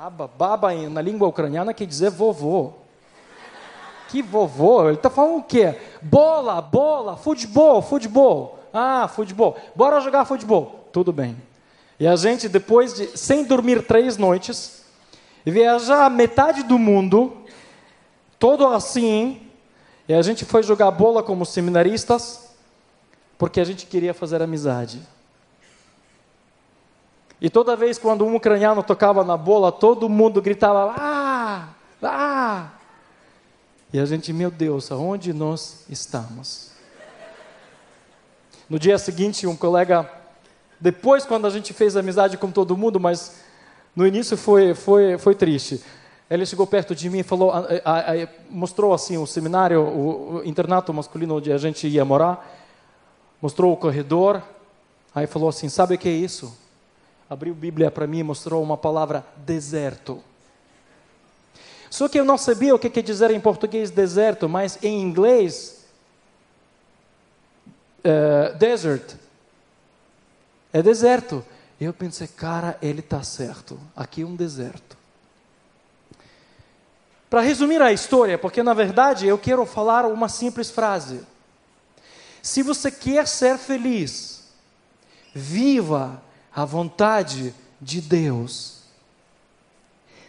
[0.00, 2.72] Baba, baba na língua ucraniana quer dizer vovô.
[4.08, 4.88] Que vovô?
[4.88, 5.74] Ele está falando o quê?
[6.00, 8.58] Bola, bola, futebol, futebol.
[8.72, 9.58] Ah, futebol.
[9.76, 10.88] Bora jogar futebol.
[10.90, 11.36] Tudo bem.
[11.98, 14.86] E a gente, depois de, sem dormir três noites,
[15.44, 17.36] viajar metade do mundo,
[18.38, 19.42] todo assim,
[20.08, 22.54] e a gente foi jogar bola como seminaristas,
[23.36, 24.98] porque a gente queria fazer amizade.
[27.40, 31.68] E toda vez quando um ucraniano tocava na bola, todo mundo gritava: Ah!
[32.02, 32.68] Ah!
[33.92, 36.70] E a gente, meu Deus, aonde nós estamos?
[38.68, 40.08] No dia seguinte, um colega,
[40.78, 43.40] depois quando a gente fez amizade com todo mundo, mas
[43.96, 45.82] no início foi, foi, foi triste.
[46.30, 50.36] Ele chegou perto de mim e falou, a, a, a, mostrou assim o seminário, o,
[50.36, 52.48] o internato masculino onde a gente ia morar,
[53.42, 54.40] mostrou o corredor,
[55.12, 56.56] aí falou assim, sabe o que é isso?
[57.30, 60.20] Abriu a Bíblia para mim e mostrou uma palavra deserto.
[61.88, 65.84] Só que eu não sabia o que quer dizer em português deserto, mas em inglês,
[68.00, 69.14] uh, desert,
[70.72, 71.44] é deserto.
[71.80, 73.78] Eu pensei, cara, ele está certo.
[73.94, 74.98] Aqui é um deserto.
[77.28, 81.20] Para resumir a história, porque na verdade eu quero falar uma simples frase.
[82.42, 84.48] Se você quer ser feliz,
[85.32, 86.20] viva
[86.54, 88.80] a vontade de Deus.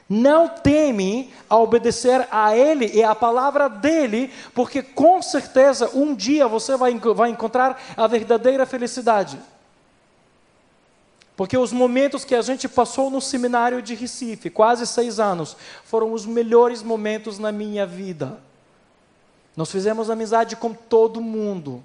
[0.08, 6.48] Não teme a obedecer a Ele e a palavra dele, porque com certeza um dia
[6.48, 9.40] você vai, vai encontrar a verdadeira felicidade.
[11.36, 15.56] Porque os momentos que a gente passou no seminário de Recife, quase seis anos,
[15.86, 18.38] foram os melhores momentos na minha vida.
[19.56, 21.84] Nós fizemos amizade com todo mundo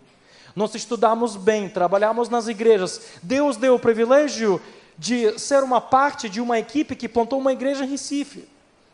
[0.56, 3.02] nós estudamos bem, trabalhamos nas igrejas.
[3.22, 4.58] Deus deu o privilégio
[4.96, 8.48] de ser uma parte de uma equipe que plantou uma igreja em Recife,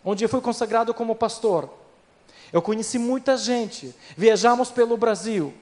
[0.05, 1.71] onde eu fui consagrado como pastor.
[2.53, 5.55] Eu conheci muita gente, viajamos pelo Brasil.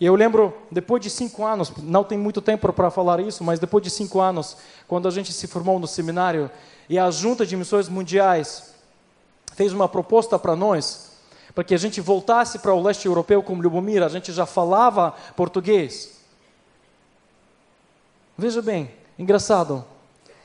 [0.00, 3.60] E eu lembro, depois de cinco anos, não tem muito tempo para falar isso, mas
[3.60, 4.56] depois de cinco anos,
[4.88, 6.50] quando a gente se formou no seminário,
[6.88, 8.74] e a Junta de Missões Mundiais
[9.54, 11.05] fez uma proposta para nós,
[11.56, 15.14] para que a gente voltasse para o leste europeu como Lubomir, a gente já falava
[15.34, 16.18] português.
[18.36, 19.82] Veja bem, engraçado.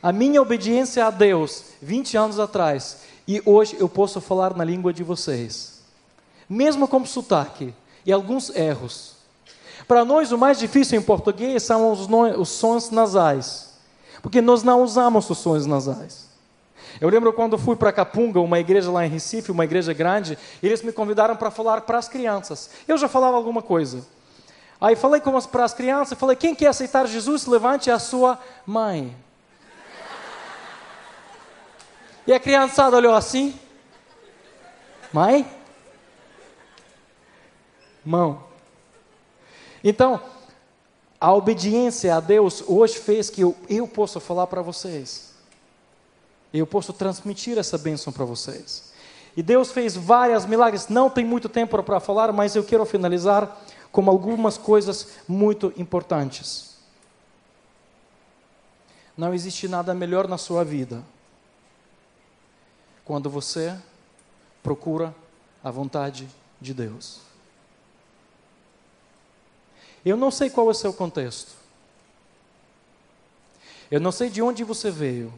[0.02, 4.94] A minha obediência a Deus 20 anos atrás e hoje eu posso falar na língua
[4.94, 5.82] de vocês.
[6.48, 7.74] Mesmo com sotaque
[8.06, 9.16] e alguns erros.
[9.90, 13.74] Para nós o mais difícil em português são os, os sons nasais.
[14.22, 16.31] Porque nós não usamos os sons nasais.
[17.00, 20.82] Eu lembro quando fui para Capunga, uma igreja lá em Recife, uma igreja grande, eles
[20.82, 22.70] me convidaram para falar para as crianças.
[22.88, 24.06] Eu já falava alguma coisa.
[24.80, 29.16] Aí falei para as crianças, falei, quem quer aceitar Jesus, levante a sua mãe.
[32.26, 33.58] E a criançada olhou assim,
[35.14, 35.46] mãe?
[38.04, 38.44] Mão.
[39.84, 40.22] Então,
[41.20, 45.31] a obediência a Deus hoje fez que eu, eu possa falar para vocês.
[46.54, 48.92] E eu posso transmitir essa bênção para vocês.
[49.36, 50.88] E Deus fez vários milagres.
[50.90, 53.58] Não tem muito tempo para falar, mas eu quero finalizar
[53.92, 56.78] com algumas coisas muito importantes.
[59.16, 61.04] Não existe nada melhor na sua vida
[63.06, 63.78] quando você
[64.64, 65.14] procura
[65.64, 66.28] a vontade
[66.60, 67.20] de Deus.
[70.04, 71.52] Eu não sei qual é o seu contexto.
[73.90, 75.34] Eu não sei de onde você veio.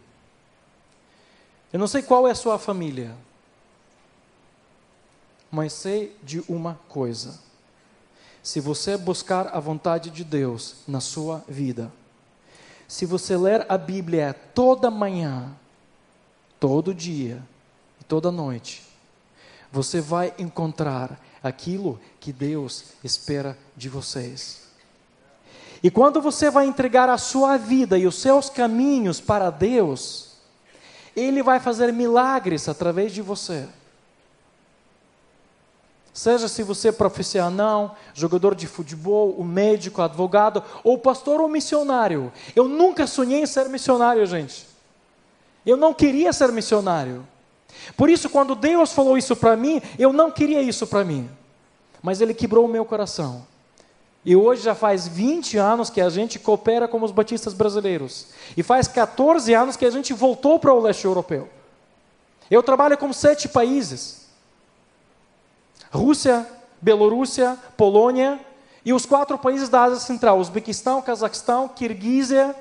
[1.74, 3.16] Eu não sei qual é a sua família,
[5.50, 7.40] mas sei de uma coisa:
[8.44, 11.92] se você buscar a vontade de Deus na sua vida,
[12.88, 15.52] se você ler a Bíblia toda manhã,
[16.60, 17.42] todo dia
[18.00, 18.84] e toda noite,
[19.72, 24.62] você vai encontrar aquilo que Deus espera de vocês.
[25.82, 30.33] E quando você vai entregar a sua vida e os seus caminhos para Deus,
[31.16, 33.68] Ele vai fazer milagres através de você.
[36.14, 42.32] Seja se você é profissional, jogador de futebol, o médico, advogado, ou pastor ou missionário.
[42.56, 44.68] Eu nunca sonhei em ser missionário, gente.
[45.66, 47.26] Eu não queria ser missionário.
[47.98, 51.28] Por isso, quando Deus falou isso para mim, eu não queria isso para mim.
[52.02, 53.48] Mas Ele quebrou o meu coração.
[54.26, 58.28] E hoje já faz 20 anos que a gente coopera com os batistas brasileiros.
[58.56, 61.50] E faz 14 anos que a gente voltou para o leste europeu.
[62.50, 64.28] Eu trabalho com sete países.
[65.92, 66.48] Rússia,
[66.82, 68.40] Bielorrússia, Polônia
[68.86, 72.56] e os quatro países da Ásia Central: Uzbequistão, Cazaquistão, Kirguísia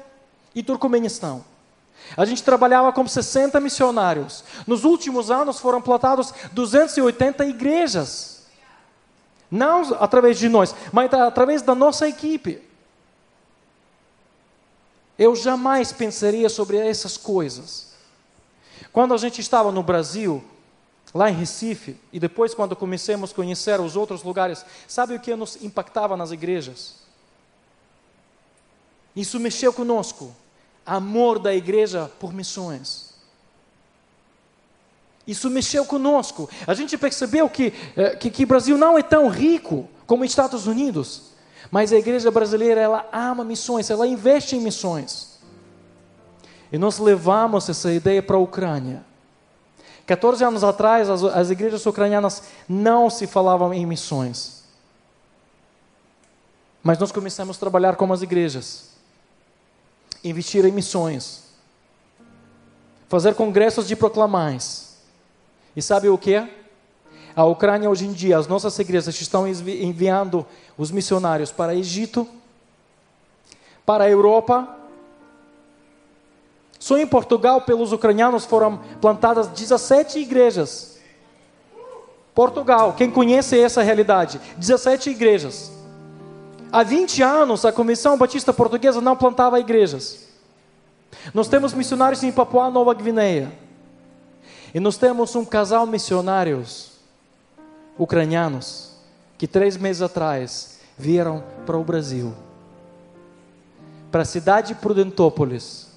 [0.55, 1.45] e Turcomenistão.
[2.17, 4.45] A gente trabalhava com 60 missionários.
[4.67, 8.32] Nos últimos anos foram plantados 280 igrejas.
[9.53, 12.63] Não através de nós, mas através da nossa equipe.
[15.19, 17.93] Eu jamais pensaria sobre essas coisas.
[18.91, 20.43] Quando a gente estava no Brasil,
[21.15, 25.37] lá em Recife, e depois, quando comecemos a conhecer os outros lugares, sabe o que
[25.37, 27.03] nos impactava nas igrejas?
[29.15, 30.35] Isso mexeu conosco.
[30.87, 33.12] Amor da igreja por missões.
[35.27, 36.49] Isso mexeu conosco.
[36.67, 40.31] A gente percebeu que, eh, que, que o Brasil não é tão rico como os
[40.31, 41.33] Estados Unidos,
[41.71, 45.39] mas a igreja brasileira ela ama missões, ela investe em missões.
[46.73, 49.05] E nós levamos essa ideia para a Ucrânia.
[50.07, 54.65] 14 anos atrás, as, as igrejas ucranianas não se falavam em missões.
[56.83, 58.91] Mas nós começamos a trabalhar com as igrejas,
[60.25, 61.45] investir em missões,
[63.09, 64.92] fazer congressos de proclamais.
[65.77, 66.47] E sabe o que?
[67.35, 70.45] A Ucrânia hoje em dia, as nossas igrejas estão enviando
[70.77, 72.29] os missionários para Egito,
[73.87, 74.79] para a Europa,
[76.83, 80.99] só em Portugal, pelos ucranianos, foram plantadas 17 igrejas.
[82.35, 84.41] Portugal, quem conhece essa realidade?
[84.57, 85.71] 17 igrejas.
[86.73, 90.27] Há 20 anos, a Comissão Batista Portuguesa não plantava igrejas.
[91.33, 93.47] Nós temos missionários em Papua Nova Guiné.
[94.75, 96.93] E nós temos um casal missionários
[97.99, 98.93] ucranianos
[99.37, 102.33] que três meses atrás vieram para o Brasil,
[104.11, 105.93] para a cidade de Prudentópolis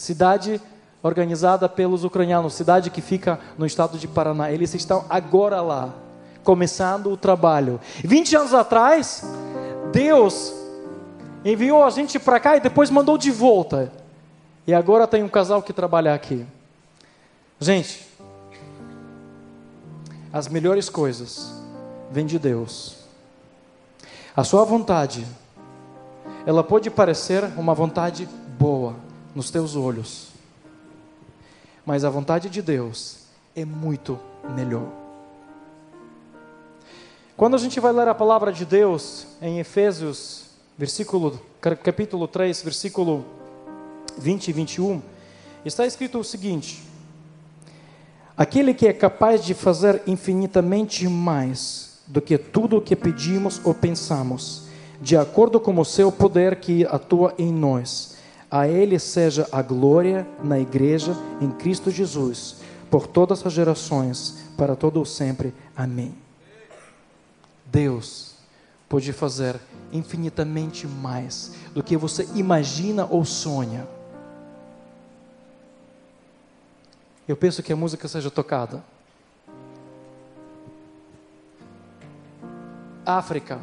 [0.00, 0.60] cidade
[1.02, 4.50] organizada pelos ucranianos, cidade que fica no estado de Paraná.
[4.50, 5.90] Eles estão agora lá,
[6.42, 7.78] começando o trabalho.
[8.02, 9.22] 20 anos atrás,
[9.92, 10.54] Deus
[11.44, 13.92] enviou a gente para cá e depois mandou de volta.
[14.66, 16.46] E agora tem um casal que trabalha aqui.
[17.62, 18.08] Gente,
[20.32, 21.52] as melhores coisas
[22.10, 22.96] vêm de Deus.
[24.34, 25.26] A sua vontade,
[26.46, 28.26] ela pode parecer uma vontade
[28.58, 28.96] boa
[29.34, 30.28] nos teus olhos.
[31.84, 34.18] Mas a vontade de Deus é muito
[34.56, 34.88] melhor.
[37.36, 40.46] Quando a gente vai ler a palavra de Deus em Efésios,
[40.78, 43.22] versículo, capítulo 3, versículo
[44.16, 45.02] 20 e 21,
[45.62, 46.89] está escrito o seguinte:
[48.40, 53.74] Aquele que é capaz de fazer infinitamente mais do que tudo o que pedimos ou
[53.74, 54.62] pensamos,
[54.98, 58.16] de acordo com o seu poder que atua em nós.
[58.50, 62.56] A Ele seja a glória na igreja em Cristo Jesus,
[62.90, 65.52] por todas as gerações, para todo o sempre.
[65.76, 66.14] Amém.
[67.66, 68.36] Deus
[68.88, 69.60] pode fazer
[69.92, 73.86] infinitamente mais do que você imagina ou sonha.
[77.30, 78.82] Eu penso que a música seja tocada.
[83.06, 83.60] África,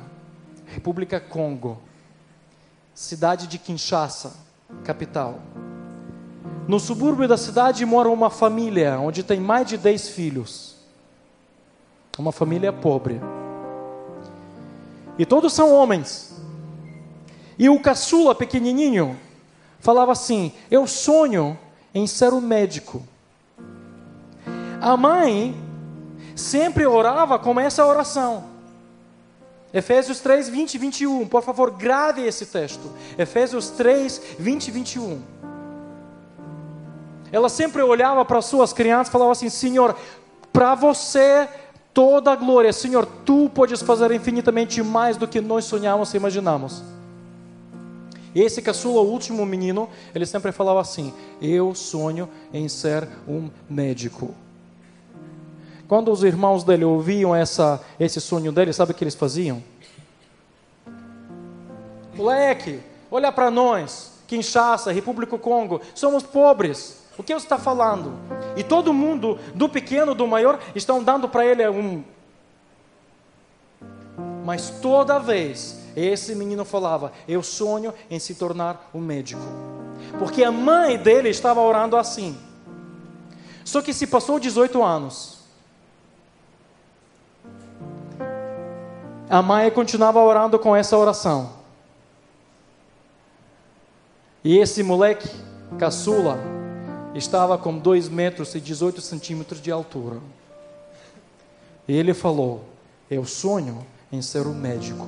[0.67, 1.77] República Congo,
[2.95, 4.33] cidade de Kinshasa,
[4.85, 5.41] capital.
[6.65, 10.77] No subúrbio da cidade mora uma família onde tem mais de 10 filhos.
[12.17, 13.19] Uma família pobre.
[15.19, 16.41] E todos são homens.
[17.59, 19.19] E o caçula pequenininho
[19.81, 21.59] falava assim: Eu sonho
[21.93, 23.03] em ser um médico.
[24.81, 25.55] A mãe
[26.35, 28.45] sempre orava com essa oração.
[29.73, 31.27] Efésios 3, 20 e 21.
[31.27, 32.91] Por favor, grave esse texto.
[33.17, 35.21] Efésios 3, 20 e 21.
[37.31, 39.95] Ela sempre olhava para as suas crianças e falava assim: Senhor,
[40.53, 41.47] para você
[41.93, 42.71] toda a glória.
[42.71, 46.83] Senhor, tu podes fazer infinitamente mais do que nós sonhamos e imaginamos.
[48.35, 51.11] E esse caçula, o último menino, ele sempre falava assim:
[51.41, 54.33] Eu sonho em ser um médico.
[55.87, 59.63] Quando os irmãos dele ouviam essa, esse sonho dele, sabe o que eles faziam?
[62.13, 67.05] Moleque, olha para nós, Kinshasa, República do Congo, somos pobres.
[67.17, 68.13] O que você está falando?
[68.55, 72.03] E todo mundo, do pequeno, do maior, estão dando para ele um.
[74.45, 79.41] Mas toda vez esse menino falava: Eu sonho em se tornar um médico.
[80.19, 82.37] Porque a mãe dele estava orando assim.
[83.63, 85.36] Só que se passou 18 anos.
[89.29, 91.51] A mãe continuava orando com essa oração.
[94.41, 95.29] E esse moleque,
[95.77, 96.39] caçula,
[97.13, 100.21] estava com 2 metros e 18 centímetros de altura.
[101.85, 102.63] E ele falou:
[103.11, 105.05] Eu sonho em ser um médico.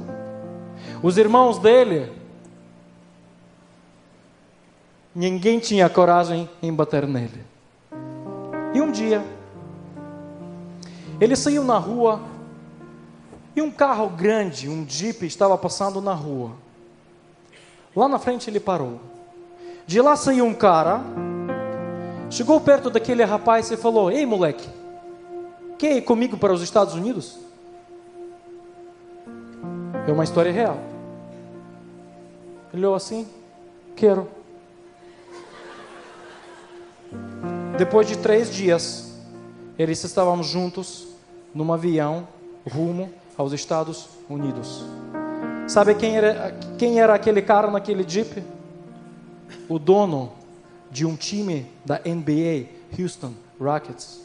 [1.01, 2.11] Os irmãos dele,
[5.15, 7.45] ninguém tinha coragem em bater nele.
[8.73, 9.23] E um dia,
[11.21, 12.21] ele saiu na rua
[13.59, 16.51] e um carro grande, um jeep, estava passando na rua.
[17.93, 19.01] Lá na frente ele parou.
[19.85, 21.01] De lá saiu um cara,
[22.29, 24.65] chegou perto daquele rapaz e falou: Ei, moleque,
[25.77, 27.37] quer ir comigo para os Estados Unidos?
[30.07, 30.77] É uma história real.
[32.71, 33.27] Ele olhou assim:
[33.93, 34.29] Quero.
[37.77, 39.19] Depois de três dias,
[39.77, 41.09] eles estavam juntos
[41.53, 42.25] num avião
[42.65, 44.85] rumo aos Estados Unidos.
[45.67, 48.43] Sabe quem era, quem era aquele cara naquele jeep?
[49.67, 50.31] o dono
[50.91, 52.67] de um time da NBA,
[52.99, 54.21] Houston Rockets.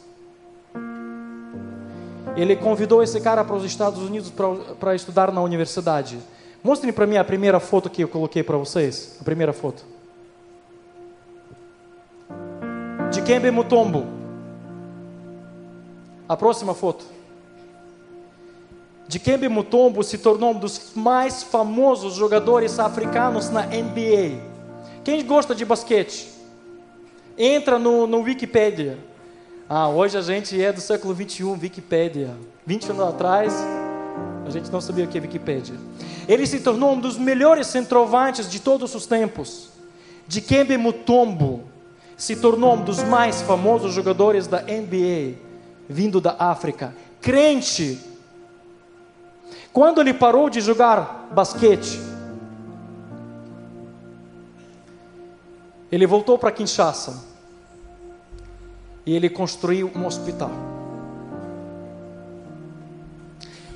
[2.35, 4.33] Ele convidou esse cara para os Estados Unidos
[4.81, 6.19] para estudar na universidade.
[6.63, 9.19] Mostrem para mim a primeira foto que eu coloquei para vocês.
[9.21, 9.85] A primeira foto.
[13.13, 14.07] De Kembe Mutombo.
[16.27, 17.05] A próxima foto.
[19.07, 24.41] De Kembe Mutombo se tornou um dos mais famosos jogadores africanos na NBA.
[25.05, 26.29] Quem gosta de basquete?
[27.37, 28.99] Entra no, no Wikipedia.
[29.69, 32.35] Ah, hoje a gente é do século 21, Wikipedia.
[32.67, 33.55] 20 anos atrás,
[34.47, 35.77] a gente não sabia o que é Wikipedia.
[36.27, 39.69] Ele se tornou um dos melhores centroavantes de todos os tempos.
[40.27, 41.65] Dikembe Mutombo
[42.17, 45.35] se tornou um dos mais famosos jogadores da NBA,
[45.89, 46.95] vindo da África.
[47.21, 48.14] Crente.
[49.75, 52.01] Quando ele parou de jogar basquete,
[55.95, 57.23] Ele voltou para Kinshasa
[59.07, 60.51] e ele construiu um hospital.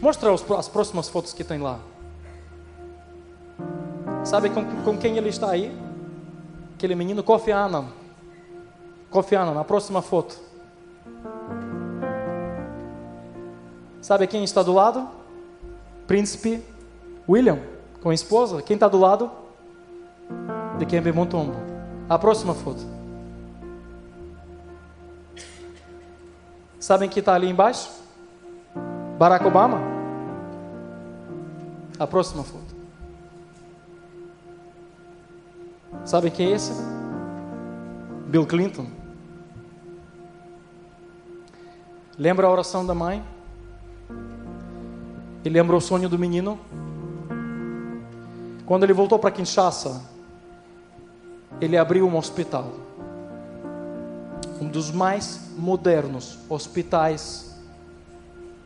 [0.03, 1.79] Mostra as próximas fotos que tem lá.
[4.25, 5.73] Sabe com, com quem ele está aí?
[6.75, 7.87] Aquele menino Kofi Annan.
[9.11, 10.37] Kofi Annan, na próxima foto.
[14.03, 15.09] Sabe quem está do lado?
[16.09, 16.65] Príncipe
[17.29, 17.59] William,
[18.01, 18.63] com a esposa.
[18.63, 19.31] Quem está do lado?
[20.79, 21.55] De Kembe Montombo.
[22.09, 22.81] A próxima foto.
[26.81, 27.91] Sabem que está ali embaixo?
[29.19, 29.83] Barack Obama.
[31.99, 32.75] A próxima foto.
[36.07, 36.73] Sabem quem é esse?
[38.29, 38.87] Bill Clinton.
[42.17, 43.23] Lembra a oração da mãe?
[45.45, 46.59] E lembra o sonho do menino?
[48.67, 50.03] Quando ele voltou para Kinshasa,
[51.61, 52.73] ele abriu um hospital.
[54.61, 57.57] Um dos mais modernos hospitais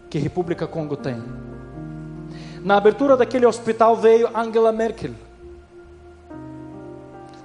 [0.09, 1.23] que a República Congo tem.
[2.65, 5.13] Na abertura daquele hospital veio Angela Merkel,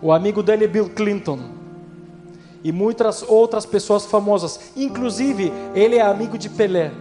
[0.02, 1.40] o amigo dele Bill Clinton
[2.64, 6.92] e muitas outras pessoas famosas, inclusive ele é amigo de Pelé.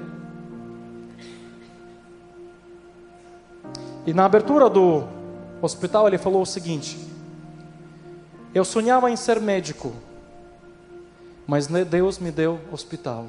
[4.07, 5.03] E na abertura do
[5.61, 6.97] hospital ele falou o seguinte:
[8.55, 9.93] eu sonhava em ser médico,
[11.47, 13.27] mas Deus me deu hospital.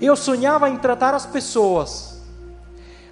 [0.00, 2.20] Eu sonhava em tratar as pessoas,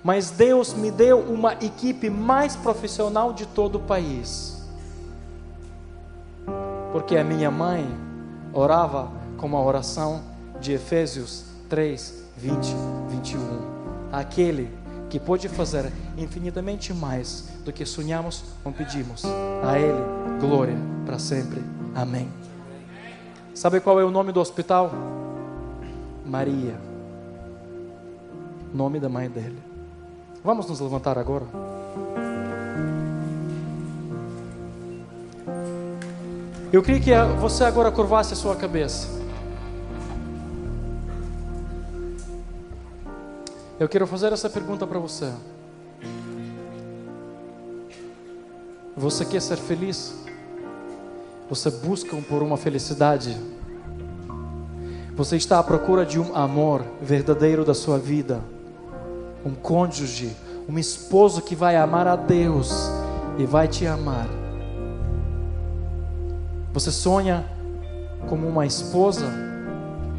[0.03, 4.61] mas Deus me deu uma equipe mais profissional de todo o país.
[6.93, 7.87] Porque a minha mãe
[8.53, 10.23] orava com a oração
[10.61, 12.75] de Efésios 3, 20,
[13.09, 13.39] 21.
[14.11, 14.80] Aquele
[15.11, 19.25] que pode fazer infinitamente mais do que sonhamos ou pedimos.
[19.63, 20.03] A Ele,
[20.41, 21.63] glória para sempre.
[21.95, 22.29] Amém.
[23.53, 24.93] Sabe qual é o nome do hospital?
[26.25, 26.79] Maria.
[28.73, 29.59] Nome da mãe dele.
[30.45, 31.45] Vamos nos levantar agora.
[36.73, 39.20] Eu queria que você agora curvasse a sua cabeça.
[43.81, 45.33] Eu quero fazer essa pergunta para você.
[48.95, 50.15] Você quer ser feliz?
[51.49, 53.35] Você busca por uma felicidade?
[55.17, 58.43] Você está à procura de um amor verdadeiro da sua vida?
[59.47, 60.37] Um cônjuge,
[60.69, 62.91] um esposo que vai amar a Deus
[63.39, 64.29] e vai te amar.
[66.75, 67.47] Você sonha
[68.29, 69.25] como uma esposa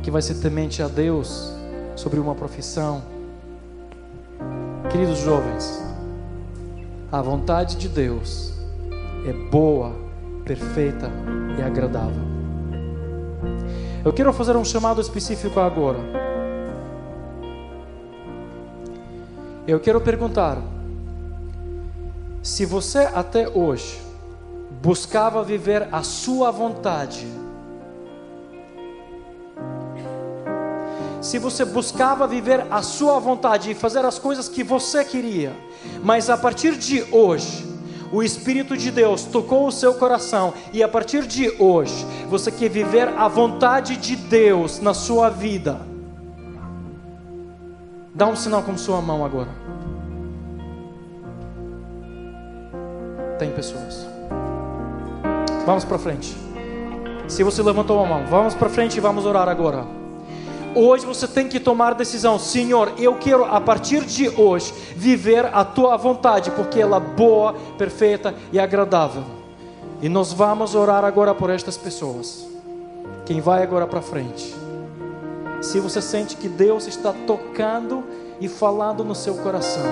[0.01, 1.53] que vai ser temente a Deus
[1.95, 3.20] sobre uma profissão?
[4.91, 5.81] Queridos jovens,
[7.09, 8.51] a vontade de Deus
[9.25, 9.95] é boa,
[10.43, 11.09] perfeita
[11.57, 12.21] e agradável.
[14.03, 15.99] Eu quero fazer um chamado específico agora.
[19.65, 20.57] Eu quero perguntar:
[22.43, 23.97] se você até hoje
[24.81, 27.25] buscava viver a sua vontade,
[31.31, 35.55] se você buscava viver a sua vontade e fazer as coisas que você queria,
[36.03, 37.65] mas a partir de hoje,
[38.11, 42.67] o Espírito de Deus tocou o seu coração e a partir de hoje você quer
[42.67, 45.79] viver a vontade de Deus na sua vida.
[48.13, 49.55] Dá um sinal com sua mão agora.
[53.39, 54.05] Tem pessoas.
[55.65, 56.35] Vamos para frente.
[57.29, 60.00] Se você levantou a mão, vamos para frente e vamos orar agora.
[60.73, 65.65] Hoje você tem que tomar decisão, Senhor, eu quero a partir de hoje viver a
[65.65, 69.23] tua vontade, porque ela é boa, perfeita e agradável.
[70.01, 72.47] E nós vamos orar agora por estas pessoas.
[73.25, 74.55] Quem vai agora para frente?
[75.61, 78.03] Se você sente que Deus está tocando
[78.39, 79.83] e falando no seu coração,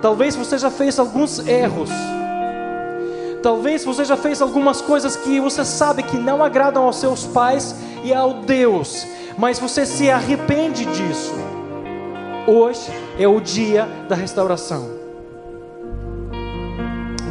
[0.00, 1.90] talvez você já fez alguns erros.
[3.44, 7.76] Talvez você já fez algumas coisas que você sabe que não agradam aos seus pais
[8.02, 11.34] e ao Deus mas você se arrepende disso.
[12.46, 14.88] Hoje é o dia da restauração.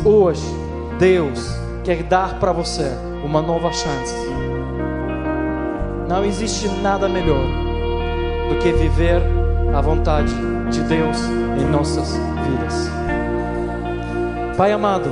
[0.03, 0.45] Hoje,
[0.99, 1.39] Deus
[1.83, 2.91] quer dar para você
[3.23, 4.15] uma nova chance.
[6.09, 7.45] Não existe nada melhor
[8.49, 9.21] do que viver
[9.73, 10.33] a vontade
[10.69, 11.17] de Deus
[11.59, 12.89] em nossas vidas.
[14.57, 15.09] Pai amado,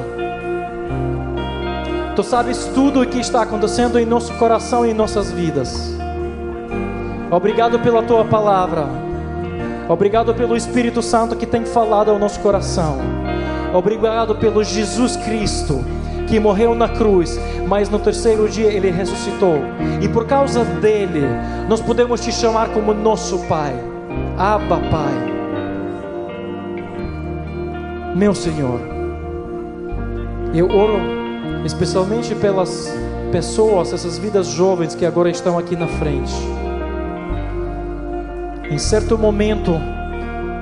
[2.21, 5.91] Tu sabes tudo o que está acontecendo em nosso coração e em nossas vidas.
[7.31, 8.85] Obrigado pela tua palavra.
[9.89, 12.99] Obrigado pelo Espírito Santo que tem falado ao nosso coração.
[13.73, 15.83] Obrigado pelo Jesus Cristo
[16.27, 19.55] que morreu na cruz, mas no terceiro dia ele ressuscitou.
[19.99, 21.23] E por causa dele,
[21.67, 23.73] nós podemos te chamar como nosso Pai.
[24.37, 25.15] Abba, Pai.
[28.15, 28.79] Meu Senhor,
[30.53, 31.20] eu oro
[31.65, 32.91] especialmente pelas
[33.31, 36.33] pessoas, essas vidas jovens que agora estão aqui na frente.
[38.69, 39.73] Em certo momento,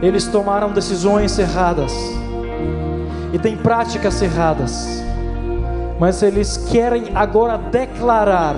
[0.02, 1.94] eles tomaram decisões erradas
[3.34, 5.04] e têm práticas erradas,
[6.00, 8.56] mas eles querem agora declarar,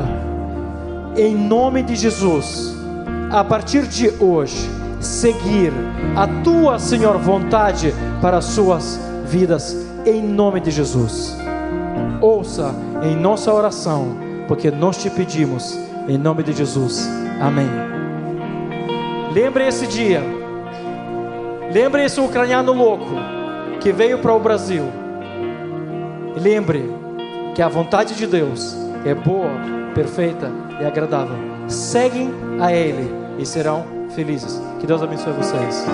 [1.17, 2.73] em nome de Jesus,
[3.29, 4.69] a partir de hoje,
[4.99, 5.73] seguir
[6.15, 9.75] a tua, Senhor, vontade para as suas vidas,
[10.05, 11.35] em nome de Jesus.
[12.21, 14.15] Ouça em nossa oração,
[14.47, 15.75] porque nós te pedimos,
[16.07, 17.09] em nome de Jesus.
[17.41, 17.67] Amém.
[19.33, 20.21] Lembre esse dia.
[21.73, 23.15] Lembre esse ucraniano louco
[23.79, 24.83] que veio para o Brasil.
[26.35, 26.83] Lembre
[27.55, 29.49] que a vontade de Deus é boa,
[29.95, 31.35] perfeita e agradável.
[31.67, 33.09] Seguem a Ele
[33.39, 34.61] e serão felizes.
[34.79, 35.85] Que Deus abençoe vocês.